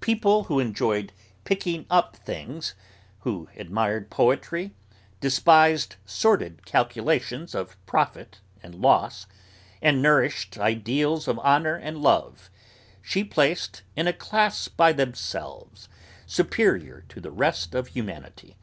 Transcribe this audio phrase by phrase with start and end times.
[0.00, 1.10] People who enjoyed
[1.44, 2.74] 'picking up' things,
[3.20, 4.74] who admired poetry,
[5.22, 9.26] despised sordid calculations of profit and loss,
[9.80, 12.50] and nourished ideals of honour and love,
[13.00, 15.88] she placed in a class by themselves,
[16.26, 18.58] superior to the rest of humanity.